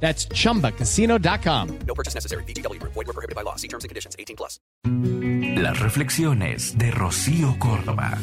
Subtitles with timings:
[0.00, 1.78] That's chumbacasino.com.
[1.86, 2.44] No purchase necessary.
[2.44, 2.80] BGW.
[2.82, 3.56] Void were prohibited by law.
[3.56, 4.14] See terms and conditions.
[4.18, 4.60] 18 plus.
[5.56, 8.18] Las reflexiones de Rocío Córdoba.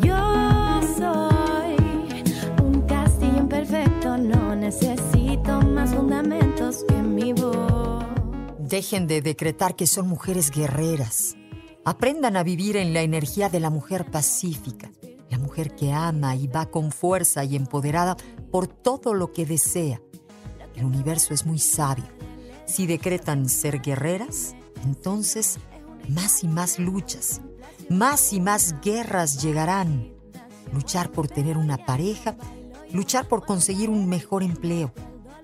[0.00, 1.76] Yo soy
[2.62, 8.04] un castillo imperfecto, no necesito más fundamentos que mi voz.
[8.58, 11.34] Dejen de decretar que son mujeres guerreras.
[11.84, 14.90] Aprendan a vivir en la energía de la mujer pacífica,
[15.30, 18.16] la mujer que ama y va con fuerza y empoderada
[18.52, 20.00] por todo lo que desea.
[20.76, 22.04] El universo es muy sabio.
[22.66, 25.58] Si decretan ser guerreras, entonces
[26.08, 27.40] más y más luchas,
[27.88, 30.12] más y más guerras llegarán.
[30.72, 32.36] Luchar por tener una pareja,
[32.92, 34.92] luchar por conseguir un mejor empleo,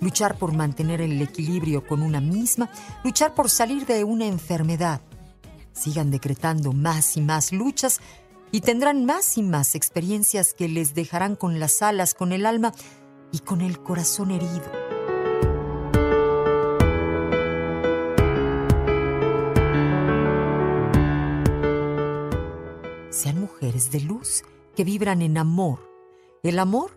[0.00, 2.70] luchar por mantener el equilibrio con una misma,
[3.04, 5.00] luchar por salir de una enfermedad.
[5.72, 8.00] Sigan decretando más y más luchas
[8.50, 12.72] y tendrán más y más experiencias que les dejarán con las alas, con el alma
[13.32, 14.70] y con el corazón herido.
[23.10, 24.44] Sean mujeres de luz
[24.76, 25.80] que vibran en amor.
[26.42, 26.92] El amor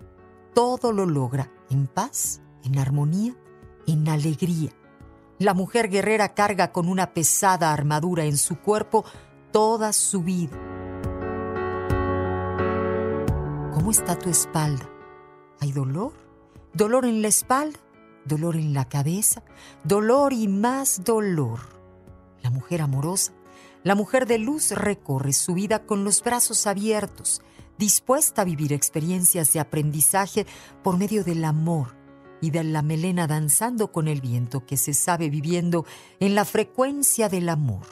[0.54, 3.36] todo lo logra en paz, en armonía,
[3.88, 4.72] en alegría.
[5.40, 9.06] La mujer guerrera carga con una pesada armadura en su cuerpo
[9.52, 10.58] toda su vida.
[13.74, 14.91] ¿Cómo está tu espalda?
[15.62, 16.14] ¿Hay dolor?
[16.74, 17.80] ¿Dolor en la espalda?
[18.26, 19.44] ¿Dolor en la cabeza?
[19.84, 21.60] ¿Dolor y más dolor?
[22.42, 23.34] La mujer amorosa,
[23.84, 27.44] la mujer de luz recorre su vida con los brazos abiertos,
[27.78, 30.48] dispuesta a vivir experiencias de aprendizaje
[30.82, 31.96] por medio del amor
[32.42, 35.86] y de la melena danzando con el viento que se sabe viviendo
[36.20, 37.86] en la frecuencia del amor.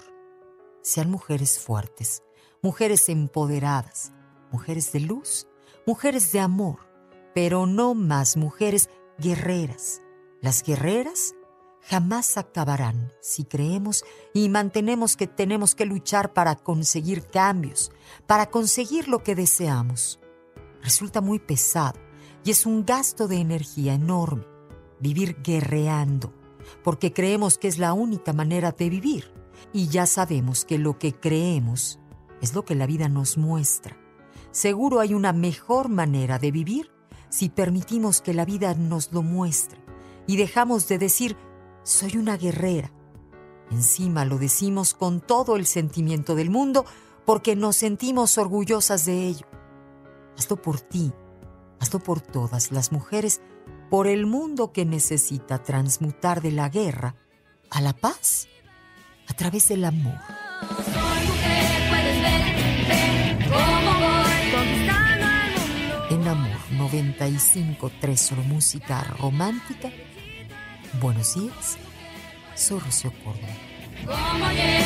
[0.81, 2.23] Sean mujeres fuertes,
[2.63, 4.11] mujeres empoderadas,
[4.51, 5.47] mujeres de luz,
[5.85, 6.88] mujeres de amor,
[7.33, 10.01] pero no más mujeres guerreras.
[10.41, 11.35] Las guerreras
[11.81, 14.03] jamás acabarán si creemos
[14.33, 17.91] y mantenemos que tenemos que luchar para conseguir cambios,
[18.27, 20.19] para conseguir lo que deseamos.
[20.81, 21.99] Resulta muy pesado
[22.43, 24.45] y es un gasto de energía enorme
[24.99, 26.33] vivir guerreando,
[26.83, 29.33] porque creemos que es la única manera de vivir
[29.73, 31.99] y ya sabemos que lo que creemos
[32.41, 33.97] es lo que la vida nos muestra.
[34.51, 36.91] Seguro hay una mejor manera de vivir
[37.29, 39.79] si permitimos que la vida nos lo muestre
[40.27, 41.37] y dejamos de decir
[41.83, 42.91] soy una guerrera.
[43.71, 46.85] Encima lo decimos con todo el sentimiento del mundo
[47.25, 49.45] porque nos sentimos orgullosas de ello.
[50.37, 51.13] Hazlo por ti,
[51.79, 53.41] hazlo por todas las mujeres,
[53.89, 57.15] por el mundo que necesita transmutar de la guerra
[57.69, 58.47] a la paz
[59.27, 60.17] a través del amor.
[66.91, 69.91] 95.3 solo música romántica.
[70.99, 71.77] Buenos días,
[72.55, 74.78] soy Rocío Córdoba.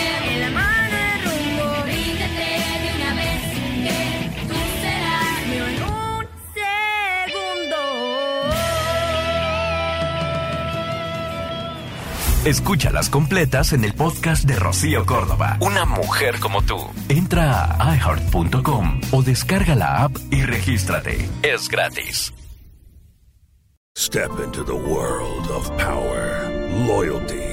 [12.45, 15.55] Escúchalas completas en el podcast de Rocío Córdoba.
[15.61, 16.75] Una mujer como tú.
[17.07, 21.29] Entra a iHeart.com o descarga la app y regístrate.
[21.41, 22.33] Es gratis.
[23.97, 26.51] Step into the world of power,
[26.85, 27.52] loyalty,